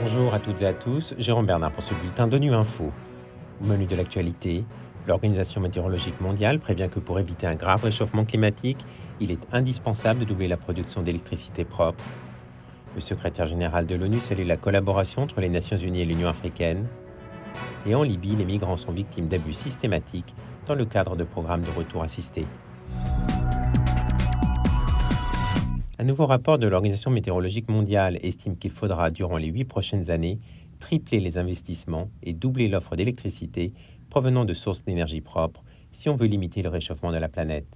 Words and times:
Bonjour 0.00 0.32
à 0.34 0.38
toutes 0.38 0.62
et 0.62 0.66
à 0.66 0.72
tous, 0.72 1.14
Jérôme 1.18 1.46
Bernard 1.46 1.72
pour 1.72 1.82
ce 1.82 1.94
bulletin 1.94 2.26
d'ONU 2.26 2.54
Info. 2.54 2.92
Au 3.60 3.66
menu 3.66 3.86
de 3.86 3.96
l'actualité, 3.96 4.64
l'Organisation 5.06 5.60
météorologique 5.60 6.20
mondiale 6.20 6.58
prévient 6.60 6.88
que 6.90 6.98
pour 6.98 7.18
éviter 7.18 7.46
un 7.46 7.54
grave 7.54 7.84
réchauffement 7.84 8.24
climatique, 8.24 8.84
il 9.20 9.30
est 9.30 9.46
indispensable 9.52 10.20
de 10.20 10.24
doubler 10.24 10.48
la 10.48 10.56
production 10.56 11.02
d'électricité 11.02 11.64
propre. 11.64 12.04
Le 12.94 13.00
secrétaire 13.00 13.46
général 13.46 13.86
de 13.86 13.94
l'ONU 13.94 14.20
salue 14.20 14.46
la 14.46 14.56
collaboration 14.56 15.22
entre 15.22 15.40
les 15.40 15.48
Nations 15.48 15.76
Unies 15.76 16.02
et 16.02 16.04
l'Union 16.04 16.28
africaine. 16.28 16.86
Et 17.86 17.94
en 17.94 18.02
Libye, 18.02 18.36
les 18.36 18.44
migrants 18.44 18.76
sont 18.76 18.92
victimes 18.92 19.28
d'abus 19.28 19.52
systématiques 19.52 20.34
dans 20.66 20.74
le 20.74 20.84
cadre 20.84 21.16
de 21.16 21.24
programmes 21.24 21.62
de 21.62 21.70
retour 21.70 22.02
assistés. 22.02 22.46
Nouveau 26.08 26.24
rapport 26.24 26.58
de 26.58 26.66
l'Organisation 26.66 27.10
météorologique 27.10 27.68
mondiale 27.68 28.18
estime 28.22 28.56
qu'il 28.56 28.70
faudra, 28.70 29.10
durant 29.10 29.36
les 29.36 29.48
huit 29.48 29.66
prochaines 29.66 30.08
années, 30.08 30.38
tripler 30.80 31.20
les 31.20 31.36
investissements 31.36 32.08
et 32.22 32.32
doubler 32.32 32.68
l'offre 32.68 32.96
d'électricité 32.96 33.74
provenant 34.08 34.46
de 34.46 34.54
sources 34.54 34.82
d'énergie 34.82 35.20
propres 35.20 35.62
si 35.92 36.08
on 36.08 36.16
veut 36.16 36.26
limiter 36.26 36.62
le 36.62 36.70
réchauffement 36.70 37.12
de 37.12 37.18
la 37.18 37.28
planète. 37.28 37.66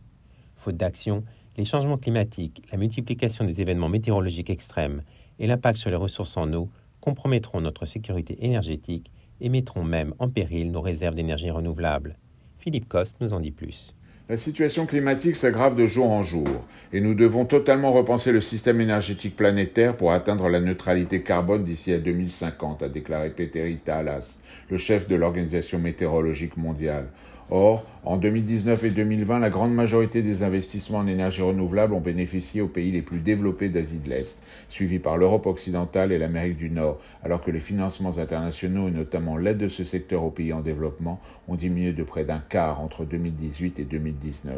Faute 0.57 0.79
d'action, 0.79 1.25
les 1.59 1.67
changements 1.67 1.99
climatiques, 1.99 2.63
la 2.73 2.79
multiplication 2.79 3.45
des 3.45 3.61
événements 3.61 3.91
météorologiques 3.91 4.49
extrêmes 4.49 5.03
et 5.39 5.47
l'impact 5.47 5.77
sur 5.77 5.91
les 5.91 5.97
ressources 5.97 6.39
en 6.39 6.51
eau 6.55 6.71
compromettront 7.03 7.61
notre 7.61 7.85
sécurité 7.85 8.43
énergétique 8.47 9.11
et 9.43 9.51
mettront 9.51 9.85
même 9.85 10.15
en 10.19 10.31
péril 10.31 10.71
nos 10.71 10.81
réserves 10.81 11.17
d'énergie 11.17 11.51
renouvelable. 11.51 12.17
Philippe 12.57 12.89
Coste 12.89 13.19
nous 13.21 13.35
en 13.35 13.41
dit 13.41 13.51
plus. 13.51 13.95
La 14.29 14.37
situation 14.37 14.87
climatique 14.87 15.35
s'aggrave 15.35 15.75
de 15.75 15.89
jour 15.89 16.09
en 16.09 16.23
jour 16.23 16.47
et 16.93 17.01
nous 17.01 17.15
devons 17.15 17.45
totalement 17.45 17.93
repenser 17.93 18.31
le 18.31 18.41
système 18.41 18.81
énergétique 18.81 19.35
planétaire 19.35 19.97
pour 19.97 20.13
atteindre 20.13 20.49
la 20.49 20.61
neutralité 20.61 21.23
carbone 21.23 21.65
d'ici 21.65 21.93
à 21.93 21.99
2050, 21.99 22.85
a 22.85 22.89
déclaré 22.89 23.31
Peter 23.31 23.77
Talas, 23.85 24.39
le 24.71 24.79
chef 24.79 25.09
de 25.09 25.17
l'Organisation 25.17 25.81
météorologique 25.81 26.57
mondiale. 26.57 27.09
Or, 27.51 27.85
en 28.05 28.17
2019 28.17 28.85
et 28.85 28.91
2020, 28.91 29.39
la 29.39 29.51
grande 29.51 29.75
majorité 29.75 30.23
des 30.23 30.43
investissements 30.43 30.99
en 30.99 31.07
énergie 31.07 31.43
renouvelable 31.43 31.93
ont 31.93 32.01
bénéficié 32.01 32.61
aux 32.61 32.69
pays 32.69 32.91
les 32.91 33.03
plus 33.03 33.21
développés 33.21 33.69
d'Asie 33.69 33.99
de 33.99 34.09
l'Est, 34.09 34.43
suivis 34.69 34.99
par 34.99 35.17
l'Europe 35.17 35.47
occidentale 35.47 36.13
et 36.13 36.19
l'Amérique 36.19 36.57
du 36.57 36.71
Nord, 36.71 36.99
alors 37.23 37.43
que 37.43 37.51
les 37.51 37.61
financements 37.61 38.19
internationaux 38.19 38.89
et 38.89 38.93
notamment 38.93 39.37
l'aide 39.37 39.59
de 39.59 39.69
ce 39.69 39.85
secteur 39.85 40.25
aux 40.25 40.31
pays 40.31 40.53
en 40.53 40.61
développement 40.61 41.21
ont 41.49 41.57
diminué 41.57 41.93
de 41.93 42.05
près 42.05 42.25
d'un 42.25 42.41
quart 42.41 42.81
entre 42.81 43.05
2018 43.05 43.79
et 43.79 43.85
2019. 43.85 44.57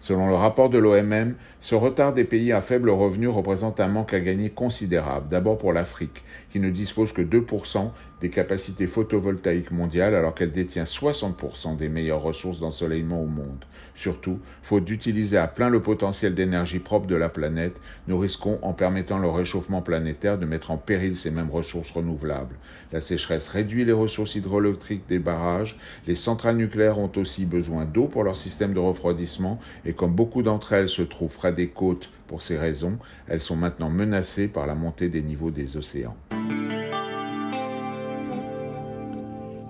Selon 0.00 0.28
le 0.28 0.34
rapport 0.34 0.70
de 0.70 0.78
l'OMM, 0.78 1.34
ce 1.60 1.74
retard 1.74 2.12
des 2.12 2.24
pays 2.24 2.52
à 2.52 2.60
faible 2.60 2.90
revenu 2.90 3.28
représente 3.28 3.80
un 3.80 3.88
manque 3.88 4.12
à 4.12 4.20
gagner 4.20 4.50
considérable, 4.50 5.28
d'abord 5.30 5.58
pour 5.58 5.72
l'Afrique, 5.72 6.22
qui 6.50 6.60
ne 6.60 6.70
dispose 6.70 7.12
que 7.12 7.22
2% 7.22 7.90
des 8.24 8.30
capacités 8.30 8.86
photovoltaïques 8.86 9.70
mondiales 9.70 10.14
alors 10.14 10.34
qu'elle 10.34 10.50
détient 10.50 10.84
60% 10.84 11.76
des 11.76 11.90
meilleures 11.90 12.22
ressources 12.22 12.60
d'ensoleillement 12.60 13.20
au 13.20 13.26
monde. 13.26 13.66
Surtout, 13.96 14.38
faute 14.62 14.86
d'utiliser 14.86 15.36
à 15.36 15.46
plein 15.46 15.68
le 15.68 15.82
potentiel 15.82 16.34
d'énergie 16.34 16.78
propre 16.78 17.06
de 17.06 17.16
la 17.16 17.28
planète, 17.28 17.76
nous 18.08 18.18
risquons, 18.18 18.58
en 18.62 18.72
permettant 18.72 19.18
le 19.18 19.28
réchauffement 19.28 19.82
planétaire, 19.82 20.38
de 20.38 20.46
mettre 20.46 20.70
en 20.70 20.78
péril 20.78 21.18
ces 21.18 21.30
mêmes 21.30 21.50
ressources 21.50 21.90
renouvelables. 21.90 22.56
La 22.92 23.02
sécheresse 23.02 23.46
réduit 23.46 23.84
les 23.84 23.92
ressources 23.92 24.36
hydroélectriques 24.36 25.06
des 25.06 25.18
barrages, 25.18 25.78
les 26.06 26.16
centrales 26.16 26.56
nucléaires 26.56 26.98
ont 26.98 27.12
aussi 27.16 27.44
besoin 27.44 27.84
d'eau 27.84 28.06
pour 28.06 28.24
leur 28.24 28.38
système 28.38 28.72
de 28.72 28.80
refroidissement 28.80 29.60
et 29.84 29.92
comme 29.92 30.14
beaucoup 30.14 30.40
d'entre 30.40 30.72
elles 30.72 30.88
se 30.88 31.02
trouvent 31.02 31.36
près 31.36 31.52
des 31.52 31.68
côtes 31.68 32.08
pour 32.26 32.40
ces 32.40 32.56
raisons, 32.56 32.96
elles 33.28 33.42
sont 33.42 33.56
maintenant 33.56 33.90
menacées 33.90 34.48
par 34.48 34.66
la 34.66 34.74
montée 34.74 35.10
des 35.10 35.20
niveaux 35.20 35.50
des 35.50 35.76
océans. 35.76 36.16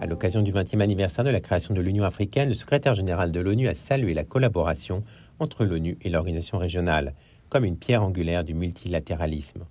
À 0.05 0.07
l'occasion 0.07 0.43
du 0.43 0.53
20e 0.53 0.83
anniversaire 0.83 1.25
de 1.25 1.31
la 1.31 1.41
création 1.41 1.73
de 1.73 1.81
l'Union 1.81 2.05
africaine, 2.05 2.51
le 2.51 2.55
secrétaire 2.55 2.93
général 2.93 3.33
de 3.33 3.41
l'ONU 3.41 3.69
a 3.69 3.75
salué 3.75 4.13
la 4.13 4.23
collaboration 4.23 5.03
entre 5.39 5.65
l'ONU 5.65 5.97
et 6.03 6.11
l'organisation 6.11 6.59
régionale, 6.59 7.15
comme 7.49 7.65
une 7.65 7.79
pierre 7.79 8.03
angulaire 8.03 8.45
du 8.45 8.53
multilatéralisme. 8.53 9.65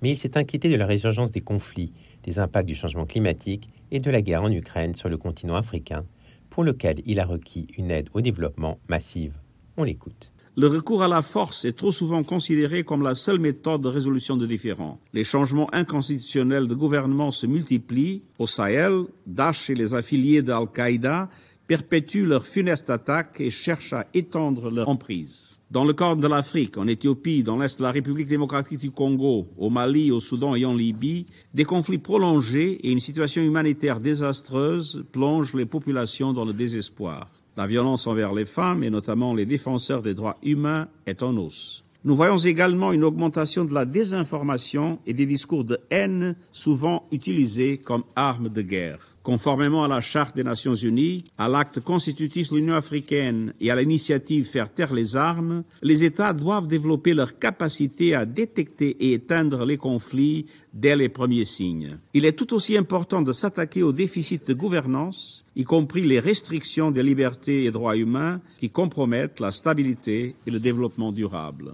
Mais 0.00 0.08
il 0.08 0.16
s'est 0.16 0.38
inquiété 0.38 0.70
de 0.70 0.76
la 0.76 0.86
résurgence 0.86 1.32
des 1.32 1.42
conflits, 1.42 1.92
des 2.22 2.38
impacts 2.38 2.66
du 2.66 2.74
changement 2.74 3.04
climatique 3.04 3.68
et 3.90 4.00
de 4.00 4.10
la 4.10 4.22
guerre 4.22 4.44
en 4.44 4.50
Ukraine 4.50 4.94
sur 4.94 5.10
le 5.10 5.18
continent 5.18 5.54
africain, 5.54 6.06
pour 6.48 6.64
lequel 6.64 7.02
il 7.04 7.20
a 7.20 7.26
requis 7.26 7.66
une 7.76 7.90
aide 7.90 8.08
au 8.14 8.22
développement 8.22 8.78
massive. 8.88 9.34
On 9.76 9.84
l'écoute. 9.84 10.32
Le 10.56 10.68
recours 10.68 11.02
à 11.02 11.08
la 11.08 11.22
force 11.22 11.64
est 11.64 11.72
trop 11.72 11.90
souvent 11.90 12.22
considéré 12.22 12.84
comme 12.84 13.02
la 13.02 13.16
seule 13.16 13.40
méthode 13.40 13.82
de 13.82 13.88
résolution 13.88 14.36
de 14.36 14.46
différends. 14.46 15.00
Les 15.12 15.24
changements 15.24 15.68
inconstitutionnels 15.74 16.68
de 16.68 16.74
gouvernement 16.76 17.32
se 17.32 17.48
multiplient. 17.48 18.22
Au 18.38 18.46
Sahel, 18.46 19.06
Daesh 19.26 19.70
et 19.70 19.74
les 19.74 19.96
affiliés 19.96 20.42
d'Al-Qaïda 20.42 21.28
perpétuent 21.66 22.26
leurs 22.26 22.46
funestes 22.46 22.88
attaques 22.88 23.40
et 23.40 23.50
cherchent 23.50 23.94
à 23.94 24.06
étendre 24.14 24.70
leur 24.70 24.88
emprise. 24.88 25.58
Dans 25.72 25.84
le 25.84 25.92
corps 25.92 26.16
de 26.16 26.28
l'Afrique, 26.28 26.78
en 26.78 26.86
Éthiopie, 26.86 27.42
dans 27.42 27.58
l'Est 27.58 27.78
de 27.78 27.82
la 27.82 27.90
République 27.90 28.28
démocratique 28.28 28.78
du 28.78 28.92
Congo, 28.92 29.48
au 29.58 29.70
Mali, 29.70 30.12
au 30.12 30.20
Soudan 30.20 30.54
et 30.54 30.64
en 30.64 30.76
Libye, 30.76 31.26
des 31.52 31.64
conflits 31.64 31.98
prolongés 31.98 32.78
et 32.86 32.92
une 32.92 33.00
situation 33.00 33.42
humanitaire 33.42 33.98
désastreuse 33.98 35.04
plongent 35.10 35.54
les 35.54 35.66
populations 35.66 36.32
dans 36.32 36.44
le 36.44 36.52
désespoir. 36.52 37.28
La 37.56 37.66
violence 37.66 38.06
envers 38.06 38.32
les 38.32 38.44
femmes, 38.44 38.82
et 38.82 38.90
notamment 38.90 39.32
les 39.32 39.46
défenseurs 39.46 40.02
des 40.02 40.14
droits 40.14 40.38
humains, 40.42 40.88
est 41.06 41.22
en 41.22 41.36
hausse. 41.36 41.84
Nous 42.04 42.16
voyons 42.16 42.36
également 42.36 42.92
une 42.92 43.04
augmentation 43.04 43.64
de 43.64 43.72
la 43.72 43.86
désinformation 43.86 44.98
et 45.06 45.14
des 45.14 45.24
discours 45.24 45.64
de 45.64 45.78
haine 45.90 46.36
souvent 46.52 47.06
utilisés 47.12 47.78
comme 47.78 48.04
armes 48.16 48.50
de 48.50 48.60
guerre. 48.60 49.13
Conformément 49.24 49.82
à 49.82 49.88
la 49.88 50.02
Charte 50.02 50.36
des 50.36 50.44
Nations 50.44 50.74
Unies, 50.74 51.24
à 51.38 51.48
l'acte 51.48 51.80
constitutif 51.80 52.50
de 52.50 52.56
l'Union 52.56 52.74
africaine 52.74 53.54
et 53.58 53.70
à 53.70 53.74
l'initiative 53.74 54.44
Faire 54.44 54.70
taire 54.70 54.92
les 54.92 55.16
armes, 55.16 55.64
les 55.80 56.04
États 56.04 56.34
doivent 56.34 56.66
développer 56.66 57.14
leur 57.14 57.38
capacité 57.38 58.14
à 58.14 58.26
détecter 58.26 58.90
et 59.00 59.14
éteindre 59.14 59.64
les 59.64 59.78
conflits 59.78 60.44
dès 60.74 60.94
les 60.94 61.08
premiers 61.08 61.46
signes. 61.46 61.96
Il 62.12 62.26
est 62.26 62.34
tout 62.34 62.52
aussi 62.52 62.76
important 62.76 63.22
de 63.22 63.32
s'attaquer 63.32 63.82
aux 63.82 63.94
déficits 63.94 64.42
de 64.46 64.52
gouvernance, 64.52 65.46
y 65.56 65.64
compris 65.64 66.02
les 66.02 66.20
restrictions 66.20 66.90
des 66.90 67.02
libertés 67.02 67.64
et 67.64 67.70
droits 67.70 67.96
humains 67.96 68.42
qui 68.60 68.68
compromettent 68.68 69.40
la 69.40 69.52
stabilité 69.52 70.34
et 70.46 70.50
le 70.50 70.60
développement 70.60 71.12
durable. 71.12 71.72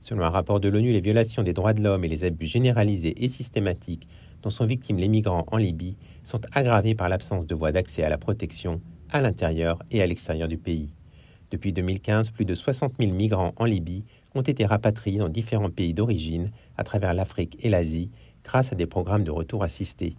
Selon 0.00 0.24
un 0.24 0.30
rapport 0.30 0.58
de 0.58 0.68
l'ONU, 0.68 0.90
les 0.90 1.00
violations 1.00 1.44
des 1.44 1.52
droits 1.52 1.74
de 1.74 1.82
l'homme 1.82 2.04
et 2.04 2.08
les 2.08 2.24
abus 2.24 2.46
généralisés 2.46 3.14
et 3.24 3.28
systématiques 3.28 4.08
dont 4.42 4.50
sont 4.50 4.66
victimes 4.66 4.98
les 4.98 5.08
migrants 5.08 5.46
en 5.50 5.56
Libye 5.56 5.96
sont 6.24 6.40
aggravés 6.52 6.94
par 6.94 7.08
l'absence 7.08 7.46
de 7.46 7.54
voies 7.54 7.72
d'accès 7.72 8.02
à 8.02 8.08
la 8.08 8.18
protection 8.18 8.80
à 9.10 9.20
l'intérieur 9.20 9.78
et 9.90 10.02
à 10.02 10.06
l'extérieur 10.06 10.48
du 10.48 10.58
pays. 10.58 10.92
Depuis 11.50 11.72
2015, 11.72 12.30
plus 12.30 12.44
de 12.44 12.54
60 12.54 12.94
000 12.98 13.12
migrants 13.12 13.54
en 13.56 13.64
Libye 13.64 14.04
ont 14.34 14.42
été 14.42 14.66
rapatriés 14.66 15.18
dans 15.18 15.28
différents 15.28 15.70
pays 15.70 15.94
d'origine 15.94 16.50
à 16.76 16.84
travers 16.84 17.14
l'Afrique 17.14 17.56
et 17.60 17.70
l'Asie 17.70 18.10
grâce 18.44 18.72
à 18.72 18.76
des 18.76 18.86
programmes 18.86 19.24
de 19.24 19.30
retour 19.30 19.62
assistés. 19.62 20.16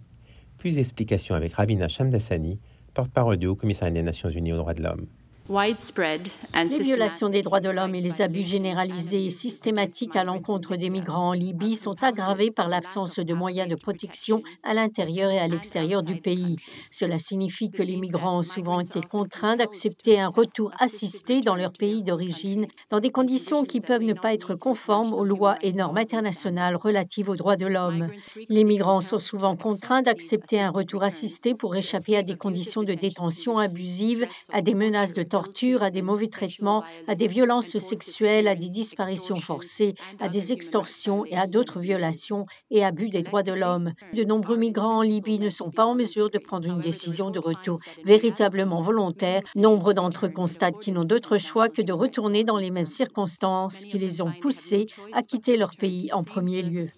Plus 0.56 0.76
d'explications 0.76 1.34
avec 1.34 1.52
Ravina 1.52 1.88
Shamdasani, 1.88 2.58
porte-parole 2.94 3.36
du 3.36 3.46
Haut-Commissariat 3.46 3.92
des 3.92 4.02
Nations 4.02 4.28
Unies 4.28 4.52
aux 4.52 4.56
droits 4.56 4.74
de 4.74 4.82
l'homme. 4.82 5.06
Les 5.50 6.78
violations 6.82 7.30
des 7.30 7.40
droits 7.40 7.60
de 7.60 7.70
l'homme 7.70 7.94
et 7.94 8.02
les 8.02 8.20
abus 8.20 8.42
généralisés 8.42 9.24
et 9.24 9.30
systématiques 9.30 10.14
à 10.14 10.22
l'encontre 10.22 10.76
des 10.76 10.90
migrants 10.90 11.30
en 11.30 11.32
Libye 11.32 11.74
sont 11.74 11.94
aggravés 12.02 12.50
par 12.50 12.68
l'absence 12.68 13.18
de 13.18 13.32
moyens 13.32 13.66
de 13.66 13.74
protection 13.74 14.42
à 14.62 14.74
l'intérieur 14.74 15.30
et 15.30 15.38
à 15.38 15.48
l'extérieur 15.48 16.02
du 16.02 16.20
pays. 16.20 16.56
Cela 16.90 17.16
signifie 17.16 17.70
que 17.70 17.82
les 17.82 17.96
migrants 17.96 18.40
ont 18.40 18.42
souvent 18.42 18.80
été 18.80 19.00
contraints 19.00 19.56
d'accepter 19.56 20.20
un 20.20 20.28
retour 20.28 20.70
assisté 20.80 21.40
dans 21.40 21.56
leur 21.56 21.72
pays 21.72 22.02
d'origine 22.02 22.66
dans 22.90 23.00
des 23.00 23.10
conditions 23.10 23.64
qui 23.64 23.80
peuvent 23.80 24.02
ne 24.02 24.12
pas 24.12 24.34
être 24.34 24.54
conformes 24.54 25.14
aux 25.14 25.24
lois 25.24 25.56
et 25.62 25.72
normes 25.72 25.96
internationales 25.96 26.76
relatives 26.76 27.30
aux 27.30 27.36
droits 27.36 27.56
de 27.56 27.66
l'homme. 27.66 28.10
Les 28.50 28.64
migrants 28.64 29.00
sont 29.00 29.18
souvent 29.18 29.56
contraints 29.56 30.02
d'accepter 30.02 30.60
un 30.60 30.70
retour 30.70 31.04
assisté 31.04 31.54
pour 31.54 31.74
échapper 31.74 32.18
à 32.18 32.22
des 32.22 32.36
conditions 32.36 32.82
de 32.82 32.92
détention 32.92 33.56
abusives, 33.56 34.26
à 34.52 34.60
des 34.60 34.74
menaces 34.74 35.14
de 35.14 35.22
torture, 35.22 35.37
à 35.80 35.90
des 35.90 36.02
mauvais 36.02 36.28
traitements, 36.28 36.84
à 37.06 37.14
des 37.14 37.26
violences 37.26 37.78
sexuelles, 37.78 38.48
à 38.48 38.54
des 38.54 38.68
disparitions 38.68 39.36
forcées, 39.36 39.94
à 40.20 40.28
des 40.28 40.52
extorsions 40.52 41.24
et 41.24 41.36
à 41.36 41.46
d'autres 41.46 41.80
violations 41.80 42.46
et 42.70 42.84
abus 42.84 43.08
des 43.08 43.22
droits 43.22 43.42
de 43.42 43.52
l'homme. 43.52 43.92
De 44.14 44.24
nombreux 44.24 44.56
migrants 44.56 44.98
en 44.98 45.02
Libye 45.02 45.38
ne 45.38 45.48
sont 45.48 45.70
pas 45.70 45.84
en 45.84 45.94
mesure 45.94 46.30
de 46.30 46.38
prendre 46.38 46.66
une 46.66 46.80
décision 46.80 47.30
de 47.30 47.38
retour 47.38 47.80
véritablement 48.04 48.80
volontaire. 48.80 49.42
Nombre 49.54 49.92
d'entre 49.92 50.26
eux 50.26 50.30
constatent 50.30 50.78
qu'ils 50.80 50.94
n'ont 50.94 51.04
d'autre 51.04 51.38
choix 51.38 51.68
que 51.68 51.82
de 51.82 51.92
retourner 51.92 52.44
dans 52.44 52.58
les 52.58 52.70
mêmes 52.70 52.86
circonstances 52.86 53.84
qui 53.84 53.98
les 53.98 54.20
ont 54.20 54.32
poussés 54.40 54.86
à 55.12 55.22
quitter 55.22 55.56
leur 55.56 55.70
pays 55.76 56.12
en 56.12 56.24
premier 56.24 56.62
lieu. 56.62 56.88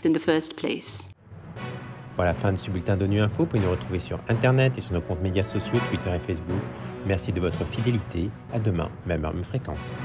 Voilà 2.20 2.34
la 2.34 2.38
fin 2.38 2.52
de 2.52 2.58
ce 2.58 2.70
bulletin 2.70 2.98
d'ONU 2.98 3.18
Info. 3.22 3.44
Vous 3.44 3.46
pouvez 3.46 3.62
nous 3.64 3.70
retrouver 3.70 3.98
sur 3.98 4.18
Internet 4.28 4.74
et 4.76 4.82
sur 4.82 4.92
nos 4.92 5.00
comptes 5.00 5.22
médias 5.22 5.42
sociaux, 5.42 5.78
Twitter 5.88 6.10
et 6.14 6.18
Facebook. 6.18 6.60
Merci 7.06 7.32
de 7.32 7.40
votre 7.40 7.64
fidélité. 7.64 8.28
À 8.52 8.58
demain, 8.58 8.90
même 9.06 9.24
heure, 9.24 9.32
même 9.32 9.42
fréquence. 9.42 9.98